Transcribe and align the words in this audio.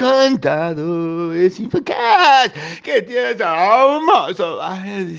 contado 0.00 1.34
es 1.34 1.60
infocaz 1.60 2.50
que 2.82 3.02
tiene 3.02 3.32
ese 3.32 3.42
hermoso 3.44 4.58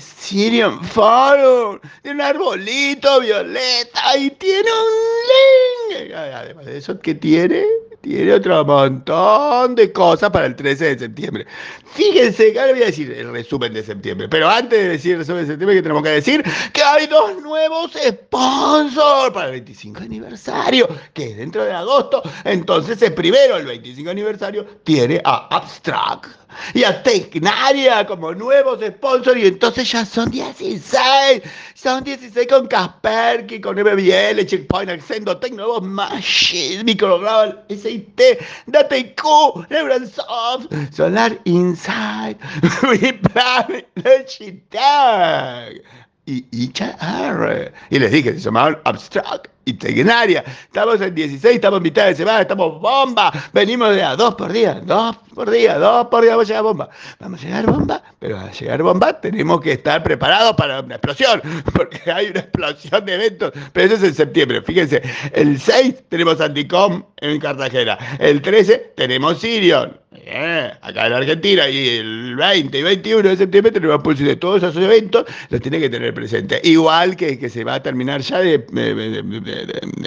Sirian 0.00 0.82
Forum, 0.84 1.78
tiene 2.02 2.16
un 2.16 2.20
arbolito 2.20 3.20
violeta 3.20 4.16
y 4.18 4.30
tiene 4.30 4.68
un 4.70 6.00
link. 6.00 6.12
Además 6.14 6.66
de 6.66 6.78
eso, 6.78 6.98
¿qué 6.98 7.14
tiene? 7.14 7.64
Tiene 8.02 8.32
otro 8.32 8.64
montón 8.64 9.74
de 9.76 9.92
cosas 9.92 10.30
para 10.30 10.46
el 10.46 10.56
13 10.56 10.84
de 10.84 10.98
septiembre. 10.98 11.46
Fíjense, 11.94 12.58
ahora 12.58 12.72
voy 12.72 12.82
a 12.82 12.86
decir 12.86 13.10
el 13.12 13.30
resumen 13.30 13.72
de 13.72 13.82
septiembre, 13.82 14.28
pero 14.28 14.48
antes 14.48 14.78
de 14.78 14.88
decir 14.88 15.12
el 15.12 15.18
resumen 15.18 15.42
de 15.42 15.52
septiembre, 15.52 15.76
que 15.76 15.82
tenemos 15.82 16.02
que 16.02 16.08
decir 16.10 16.42
que 16.72 16.82
hay 16.82 17.06
dos 17.06 17.40
nuevos 17.40 17.92
sponsors 17.92 19.32
para 19.32 19.46
el 19.46 19.52
25 19.52 20.00
aniversario, 20.00 20.88
que 21.14 21.30
es 21.30 21.36
dentro 21.36 21.64
de 21.64 21.72
agosto. 21.72 22.22
Entonces, 22.44 23.00
el 23.02 23.14
primero, 23.14 23.56
el 23.56 23.66
25 23.66 24.10
aniversario, 24.10 24.66
tiene 24.84 25.20
a 25.24 25.56
Abstract 25.56 26.42
y 26.74 26.84
a 26.84 27.02
Tecnaria 27.02 28.06
como 28.06 28.32
nuevos 28.34 28.78
sponsors 28.84 29.38
y 29.38 29.46
entonces 29.46 29.90
ya 29.90 30.04
son 30.04 30.30
16. 30.30 31.42
Son 31.74 32.04
16 32.04 32.46
con 32.46 32.66
Kaspersky, 32.66 33.60
con 33.60 33.76
MBL, 33.76 34.44
Checkpoint, 34.44 34.90
Accendo, 34.90 35.36
Tecnovos, 35.38 35.82
Machine, 35.82 36.84
Microglobal, 36.84 37.64
SIT, 37.92 38.40
DataIQ, 38.70 39.68
Neuronsoft, 39.68 40.94
Solar 40.94 41.36
Insight, 41.44 42.38
WePlan, 42.82 43.84
Logitech 43.96 45.82
y 46.26 46.44
IHR. 46.52 47.72
Y 47.90 47.98
les 47.98 48.12
dije, 48.12 48.32
se 48.34 48.40
llamaban 48.40 48.78
Abstract 48.84 49.51
Tecnaria. 49.64 50.44
Estamos 50.64 51.00
en 51.00 51.14
16, 51.14 51.54
estamos 51.54 51.78
en 51.78 51.82
mitad 51.84 52.06
de 52.06 52.14
semana, 52.14 52.42
estamos 52.42 52.80
bomba. 52.80 53.32
Venimos 53.52 53.94
de 53.94 54.02
a 54.02 54.16
dos 54.16 54.34
por 54.34 54.52
día, 54.52 54.80
dos 54.84 55.16
por 55.34 55.50
día, 55.50 55.78
dos 55.78 56.08
por 56.08 56.22
día 56.22 56.32
vamos 56.32 56.46
a 56.46 56.48
llegar 56.48 56.62
bomba. 56.64 56.90
Vamos 57.20 57.40
a 57.40 57.46
llegar 57.46 57.66
bomba, 57.66 58.02
pero 58.18 58.38
a 58.38 58.50
llegar 58.50 58.82
bomba 58.82 59.20
tenemos 59.20 59.60
que 59.60 59.72
estar 59.72 60.02
preparados 60.02 60.54
para 60.56 60.80
una 60.80 60.96
explosión, 60.96 61.40
porque 61.72 62.10
hay 62.10 62.28
una 62.28 62.40
explosión 62.40 63.04
de 63.04 63.14
eventos. 63.14 63.52
Pero 63.72 63.86
eso 63.86 63.94
es 63.96 64.02
en 64.02 64.14
septiembre. 64.14 64.62
Fíjense, 64.62 65.02
el 65.32 65.60
6 65.60 66.08
tenemos 66.08 66.40
Anticom 66.40 67.04
en 67.18 67.38
Cartagena, 67.38 67.98
el 68.18 68.42
13 68.42 68.92
tenemos 68.96 69.38
Sirion. 69.38 70.02
Eh, 70.14 70.70
acá 70.82 71.06
en 71.06 71.12
Argentina 71.14 71.68
y 71.68 71.96
el 71.96 72.36
20 72.36 72.78
y 72.78 72.82
21 72.82 73.28
de 73.30 73.36
septiembre 73.36 73.72
tenemos 73.72 74.02
pulso 74.02 74.22
de 74.22 74.36
todos 74.36 74.62
esos 74.62 74.76
eventos, 74.76 75.24
los 75.48 75.60
tiene 75.60 75.80
que 75.80 75.88
tener 75.88 76.12
presente. 76.12 76.60
Igual 76.62 77.16
que, 77.16 77.38
que 77.38 77.48
se 77.48 77.64
va 77.64 77.74
a 77.74 77.82
terminar 77.82 78.20
ya 78.20 78.40
de 78.40 78.58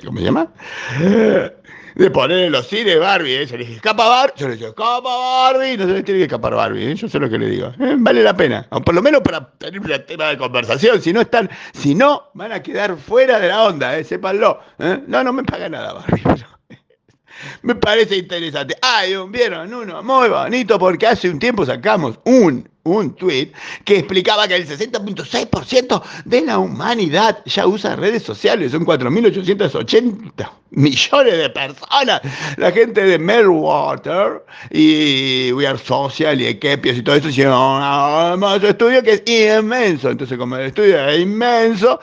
¿cómo 0.06 0.20
se 0.20 0.26
llama? 0.26 0.52
De 1.96 2.12
poner 2.12 2.40
en 2.40 2.52
los 2.52 2.68
cines 2.68 3.00
Barbie, 3.00 3.36
¿eh? 3.36 3.48
Se 3.48 3.58
le 3.58 3.64
dice, 3.64 3.78
escapa 3.78 4.06
Barbie, 4.06 4.34
yo 4.36 4.50
le 4.50 4.56
digo, 4.58 4.68
escapa 4.68 5.02
Barbie, 5.02 5.78
no 5.78 5.86
se 5.86 5.94
le 5.94 6.04
tiene 6.04 6.20
que 6.20 6.26
escapar 6.26 6.54
Barbie, 6.54 6.92
¿eh? 6.92 6.96
yo 6.96 7.08
sé 7.08 7.20
lo 7.20 7.30
que 7.30 7.38
le 7.38 7.50
digo. 7.50 7.68
¿eh? 7.80 7.96
Vale 7.98 8.22
la 8.22 8.36
pena, 8.36 8.68
por 8.70 8.94
lo 8.94 9.02
menos 9.02 9.22
para 9.22 9.50
tener 9.52 9.80
un 9.80 10.06
tema 10.06 10.28
de 10.28 10.38
conversación, 10.38 11.02
si 11.02 11.14
no 11.14 11.22
están, 11.22 11.50
si 11.72 11.96
no, 11.96 12.32
van 12.34 12.52
a 12.52 12.62
quedar 12.62 12.98
fuera 12.98 13.40
de 13.40 13.48
la 13.48 13.64
onda, 13.64 13.98
¿eh? 13.98 14.04
sépanlo. 14.04 14.60
¿eh? 14.78 15.04
No, 15.08 15.24
no 15.24 15.32
me 15.32 15.44
paga 15.46 15.70
nada 15.70 15.94
Barbie, 15.94 16.22
me 17.62 17.76
parece 17.76 18.18
interesante. 18.18 18.76
Ay, 18.82 19.16
vieron 19.30 19.74
uno 19.74 20.04
muy 20.04 20.28
bonito 20.28 20.78
porque 20.78 21.08
hace 21.08 21.30
un 21.30 21.40
tiempo 21.40 21.66
sacamos 21.66 22.20
un 22.26 22.68
un 22.86 23.16
tweet 23.16 23.52
que 23.84 23.98
explicaba 23.98 24.48
que 24.48 24.56
el 24.56 24.68
60.6% 24.68 26.04
de 26.24 26.42
la 26.42 26.60
humanidad 26.60 27.40
ya 27.46 27.66
usa 27.66 27.96
redes 27.96 28.24
sociales, 28.24 28.72
son 28.72 28.86
4.880 28.86 30.50
millones 30.70 31.38
de 31.38 31.50
personas. 31.50 32.22
La 32.58 32.72
gente 32.72 33.04
de 33.04 33.18
Melwater 33.18 34.46
y 34.70 35.52
We 35.54 35.68
Are 35.68 35.80
Social 35.80 36.40
y 36.40 36.46
Ekepios 36.46 36.98
y 36.98 37.02
todo 37.02 37.16
eso 37.16 37.30
hicieron 37.30 37.58
un 37.58 38.66
estudio 38.66 39.02
que 39.02 39.14
es 39.14 39.24
inmenso. 39.26 40.12
Entonces, 40.12 40.38
como 40.38 40.56
el 40.56 40.68
estudio 40.68 41.10
es 41.10 41.20
inmenso, 41.20 42.00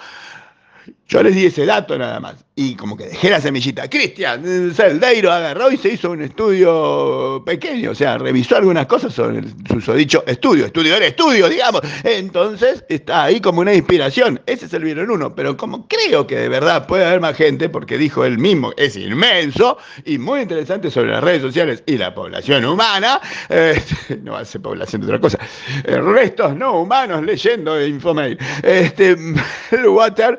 yo 1.08 1.22
les 1.22 1.34
di 1.34 1.46
ese 1.46 1.66
dato 1.66 1.98
nada 1.98 2.20
más. 2.20 2.36
Y 2.54 2.74
como 2.74 2.96
que 2.96 3.06
dejé 3.06 3.30
la 3.30 3.40
semillita. 3.40 3.88
Cristian 3.88 4.74
Celdeiro 4.74 5.32
agarró 5.32 5.72
y 5.72 5.78
se 5.78 5.90
hizo 5.94 6.10
un 6.10 6.22
estudio 6.22 7.42
pequeño. 7.44 7.92
O 7.92 7.94
sea, 7.94 8.18
revisó 8.18 8.56
algunas 8.56 8.86
cosas 8.86 9.12
sobre 9.14 9.38
el 9.38 9.54
dicho 9.96 10.22
estudio. 10.26 10.66
Estudio 10.66 10.96
era 10.96 11.06
estudio, 11.06 11.48
digamos. 11.48 11.80
Entonces 12.04 12.84
está 12.88 13.24
ahí 13.24 13.40
como 13.40 13.62
una 13.62 13.74
inspiración. 13.74 14.40
Ese 14.46 14.66
es 14.66 14.74
el 14.74 14.84
vieron 14.84 15.10
uno. 15.10 15.34
Pero 15.34 15.56
como 15.56 15.88
creo 15.88 16.26
que 16.26 16.36
de 16.36 16.48
verdad 16.48 16.86
puede 16.86 17.06
haber 17.06 17.20
más 17.20 17.36
gente, 17.36 17.70
porque 17.70 17.96
dijo 17.96 18.24
él 18.24 18.38
mismo, 18.38 18.72
es 18.76 18.96
inmenso 18.96 19.78
y 20.04 20.18
muy 20.18 20.42
interesante 20.42 20.90
sobre 20.90 21.10
las 21.10 21.24
redes 21.24 21.42
sociales 21.42 21.82
y 21.86 21.96
la 21.96 22.14
población 22.14 22.64
humana. 22.66 23.20
Eh, 23.48 23.82
no 24.22 24.36
hace 24.36 24.60
población 24.60 25.00
de 25.00 25.06
otra 25.06 25.20
cosa. 25.20 25.38
Eh, 25.84 25.96
restos 25.96 26.54
no 26.54 26.80
humanos 26.80 27.22
leyendo 27.22 27.84
Infomail. 27.84 28.38
Este, 28.62 29.16
el 29.70 29.86
Water 29.88 30.38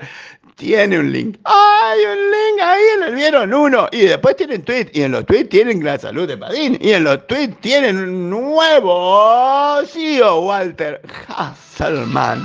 tiene 0.56 1.00
un 1.00 1.12
link. 1.12 1.38
Hay 1.44 2.00
un 2.06 2.32
link 2.32 2.62
ahí 2.62 2.82
en 3.08 3.16
vieron 3.16 3.54
uno. 3.54 3.88
Y 3.92 4.02
después 4.02 4.36
tienen 4.36 4.64
tweet. 4.64 4.90
Y 4.94 5.04
en 5.04 5.12
los 5.12 5.26
tweets 5.26 5.50
tienen 5.50 5.84
la 5.84 5.98
salud 5.98 6.28
de 6.28 6.38
Padín. 6.38 6.78
Y 6.82 6.92
en 6.92 7.04
los 7.04 7.26
tweets 7.28 7.60
tienen 7.62 7.98
un 7.98 8.30
nuevo 8.30 9.82
CEO, 9.86 10.42
Walter 10.42 11.02
Hasselman. 11.28 12.44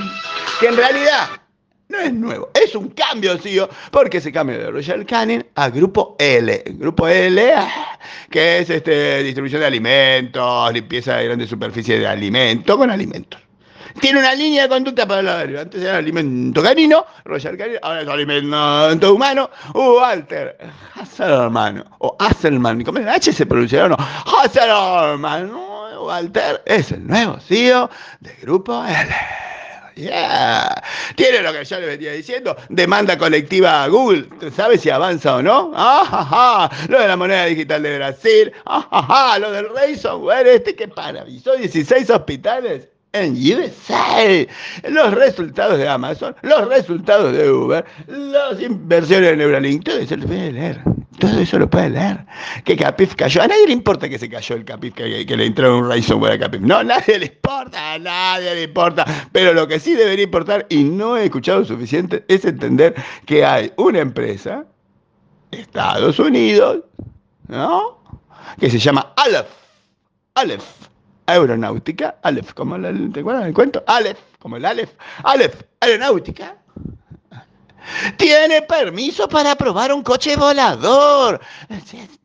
Que 0.61 0.67
en 0.67 0.77
realidad 0.77 1.29
no 1.89 1.99
es 1.99 2.13
nuevo, 2.13 2.51
es 2.53 2.75
un 2.75 2.91
cambio, 2.91 3.39
CEO, 3.39 3.69
porque 3.91 4.21
se 4.21 4.31
cambia 4.31 4.59
de 4.59 4.71
Royal 4.71 5.07
Canin 5.07 5.45
a 5.55 5.71
Grupo 5.71 6.17
L. 6.19 6.63
Grupo 6.73 7.09
L, 7.09 7.55
que 8.31 8.59
es 8.59 8.69
este, 8.69 9.23
distribución 9.23 9.61
de 9.61 9.67
alimentos, 9.67 10.73
limpieza 10.73 11.17
de 11.17 11.25
grandes 11.25 11.49
superficies 11.49 11.99
de 11.99 12.07
alimentos 12.07 12.77
con 12.77 12.91
alimentos 12.91 13.48
tiene 14.01 14.19
una 14.21 14.35
línea 14.35 14.63
de 14.65 14.69
conducta 14.69 15.07
para 15.07 15.23
la 15.23 15.39
deriva. 15.39 15.63
Antes 15.63 15.83
era 15.83 15.97
alimento 15.97 16.63
canino, 16.63 17.05
Roger 17.25 17.57
Canino, 17.57 17.79
ahora 17.83 18.03
es 18.03 18.09
alimento 18.09 19.15
humano. 19.15 19.51
Walter 19.75 20.57
Hasselman, 20.95 21.85
o 21.99 22.17
Hasselman, 22.19 22.85
¿cómo 22.85 22.99
es? 22.99 23.07
H 23.07 23.33
se 23.33 23.47
pronunciaron, 23.47 23.91
no, 23.91 23.97
Hasselman, 23.99 25.51
Walter 26.01 26.63
es 26.65 26.93
el 26.93 27.07
nuevo 27.07 27.39
CEO 27.41 27.91
de 28.21 28.35
Grupo 28.43 28.85
L. 28.85 29.15
Yeah. 29.99 30.81
Tiene 31.17 31.43
lo 31.43 31.53
que 31.53 31.65
yo 31.65 31.81
le 31.81 31.87
venía 31.87 32.13
diciendo, 32.13 32.57
demanda 32.69 33.19
colectiva 33.19 33.83
a 33.83 33.89
Google, 33.89 34.29
¿sabe 34.55 34.79
si 34.79 34.91
avanza 34.91 35.35
o 35.37 35.43
no? 35.43 35.73
Ah, 35.75 36.71
Lo 36.89 37.01
de 37.01 37.09
la 37.09 37.17
moneda 37.17 37.47
digital 37.47 37.83
de 37.83 37.97
Brasil, 37.97 38.53
ah, 38.65 39.37
lo 39.41 39.51
del 39.51 39.69
ransomware 39.75 40.47
este 40.47 40.77
que 40.77 40.87
paralizó 40.87 41.57
16 41.57 42.11
hospitales 42.11 42.89
en 43.13 43.33
USA. 43.33 44.47
Los 44.89 45.15
resultados 45.15 45.79
de 45.79 45.89
Amazon, 45.89 46.35
los 46.43 46.69
resultados 46.69 47.33
de 47.33 47.51
Uber, 47.51 47.85
las 48.07 48.61
inversiones 48.61 49.31
de 49.31 49.37
Neuralink, 49.37 49.85
todo 49.85 49.99
eso 49.99 50.17
lo 50.17 50.27
puede 50.27 50.53
leer. 50.53 50.81
Todo 51.19 51.41
eso 51.41 51.59
lo 51.59 51.69
puede 51.69 51.91
leer. 51.91 52.25
Que 52.65 52.77
Capif 52.77 53.15
cayó. 53.17 53.43
A 53.43 53.49
nadie 53.49 53.67
le 53.67 53.73
importa 53.73 54.09
que 54.09 54.19
se 54.19 54.29
cayó 54.29 54.55
el 54.55 54.65
Capif, 54.65 54.95
que, 54.95 55.37
le 55.37 55.47
entró 55.47 55.79
un 55.79 55.89
ransomware 55.89 56.35
a 56.35 56.39
Capif. 56.39 56.61
No, 56.61 56.83
nadie 56.85 57.19
le 57.19 57.27
importa, 57.27 57.95
a 57.95 57.99
nadie 57.99 58.55
le 58.55 58.63
importa. 58.65 59.05
Pero 59.33 59.53
lo 59.53 59.67
que 59.67 59.81
sí 59.81 59.95
debería 59.95 60.25
importar, 60.25 60.67
y 60.69 60.85
no 60.85 61.17
he 61.17 61.25
escuchado 61.25 61.65
suficiente, 61.65 62.25
es 62.29 62.45
entender 62.45 62.95
que 63.27 63.45
hay 63.45 63.73
una 63.77 63.99
empresa, 63.99 64.65
Estados 65.51 66.19
Unidos, 66.19 66.85
¿no? 67.49 67.99
Que 68.61 68.71
se 68.71 68.79
llama 68.79 69.13
Aleph. 69.17 69.49
Aleph 70.35 70.89
aeronáutica, 71.29 72.17
Aleph, 72.23 72.55
como 72.55 72.77
el, 72.77 73.13
¿te 73.13 73.21
acuerdas 73.21 73.45
del 73.45 73.53
cuento? 73.53 73.85
Aleph, 73.87 74.19
como 74.39 74.57
el 74.57 74.65
Aleph, 74.65 74.93
Aleph, 75.25 75.63
aeronáutica, 75.81 76.57
tiene 78.17 78.63
permiso 78.63 79.29
para 79.29 79.55
probar 79.55 79.93
un 79.93 80.03
coche 80.03 80.37
volador. 80.37 81.41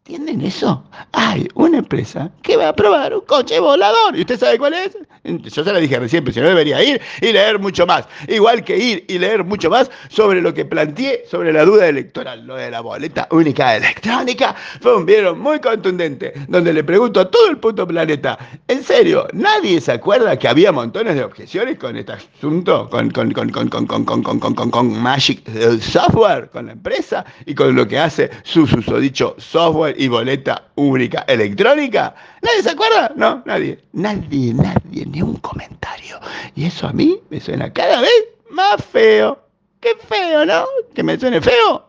¿Entienden 0.05 0.41
eso? 0.41 0.83
Hay 1.13 1.47
una 1.53 1.77
empresa 1.77 2.29
que 2.41 2.57
va 2.57 2.67
a 2.67 2.75
probar 2.75 3.13
un 3.13 3.21
coche 3.21 3.57
volador. 3.57 4.17
¿Y 4.17 4.19
usted 4.19 4.37
sabe 4.37 4.57
cuál 4.57 4.73
es? 4.73 4.97
Yo 5.23 5.63
se 5.63 5.71
la 5.71 5.79
dije 5.79 5.97
recién, 5.97 6.25
pero 6.25 6.33
si 6.33 6.41
no 6.41 6.49
debería 6.49 6.83
ir 6.83 6.99
y 7.21 7.31
leer 7.31 7.57
mucho 7.57 7.87
más. 7.87 8.05
Igual 8.27 8.65
que 8.65 8.77
ir 8.77 9.05
y 9.07 9.17
leer 9.17 9.45
mucho 9.45 9.69
más 9.69 9.89
sobre 10.09 10.41
lo 10.41 10.53
que 10.53 10.65
planteé 10.65 11.23
sobre 11.31 11.53
la 11.53 11.63
duda 11.63 11.87
electoral, 11.87 12.45
lo 12.45 12.57
de 12.57 12.69
la 12.69 12.81
boleta 12.81 13.29
única 13.31 13.77
electrónica. 13.77 14.53
Fue 14.81 14.97
un 14.97 15.05
video 15.05 15.37
muy 15.37 15.61
contundente, 15.61 16.33
donde 16.49 16.73
le 16.73 16.83
pregunto 16.83 17.21
a 17.21 17.31
todo 17.31 17.47
el 17.47 17.57
puto 17.57 17.87
planeta, 17.87 18.37
en 18.67 18.83
serio, 18.83 19.25
¿nadie 19.31 19.79
se 19.79 19.93
acuerda 19.93 20.37
que 20.37 20.49
había 20.49 20.73
montones 20.73 21.15
de 21.15 21.23
objeciones 21.23 21.79
con 21.79 21.95
este 21.95 22.11
asunto? 22.11 22.89
Con, 22.89 23.09
con, 23.11 23.31
con, 23.31 23.49
con, 23.51 23.69
con, 23.69 23.85
con, 23.87 24.03
con, 24.03 24.21
con, 24.21 24.53
con, 24.53 24.69
con 24.69 25.01
Magic 25.01 25.49
Software, 25.79 26.49
con 26.49 26.65
la 26.65 26.73
empresa 26.73 27.23
y 27.45 27.55
con 27.55 27.73
lo 27.73 27.87
que 27.87 27.97
hace 27.97 28.29
su 28.43 28.67
susodicho 28.67 29.37
software 29.37 29.92
y 29.95 30.07
boleta 30.07 30.63
única 30.75 31.25
electrónica. 31.27 32.13
¿Nadie 32.41 32.63
se 32.63 32.71
acuerda? 32.71 33.11
No, 33.15 33.41
nadie. 33.45 33.79
Nadie, 33.93 34.53
nadie, 34.53 35.05
ni 35.05 35.21
un 35.21 35.35
comentario. 35.37 36.19
Y 36.55 36.65
eso 36.65 36.87
a 36.87 36.93
mí 36.93 37.19
me 37.29 37.39
suena 37.39 37.71
cada 37.71 38.01
vez 38.01 38.11
más 38.49 38.83
feo. 38.83 39.39
Qué 39.79 39.95
feo, 40.07 40.45
¿no? 40.45 40.65
Que 40.93 41.03
me 41.03 41.19
suene 41.19 41.41
feo. 41.41 41.85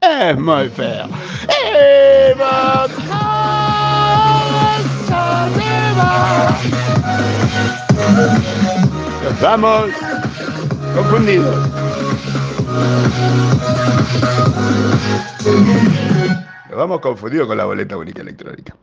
Es 0.00 0.38
muy 0.38 0.68
feo. 0.68 1.08
¡Eh, 1.48 2.34
Nos 9.22 9.40
vamos 9.40 9.90
confundidos. 10.94 11.70
Nos 16.74 16.80
vamos 16.80 17.00
confundidos 17.00 17.46
con 17.46 17.56
la 17.56 17.66
boleta 17.66 17.96
única 17.96 18.20
electrónica. 18.20 18.72